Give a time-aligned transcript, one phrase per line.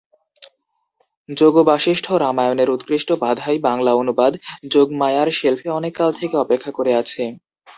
[1.29, 4.33] যোগবাশিষ্ঠ রামায়ণের উৎকৃষ্ট বাঁধাই বাংলা অনুবাদ
[4.71, 7.23] যোগমায়ার শেলফে অনেক কাল থেকে অপেক্ষা করে আছে।